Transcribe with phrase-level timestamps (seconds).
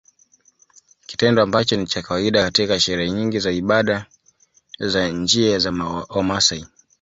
[1.07, 4.05] Kitendo ambacho ni cha kawaida katika sherehe nyingi za ibada
[4.79, 5.71] za njia za
[6.09, 6.65] Wamaasai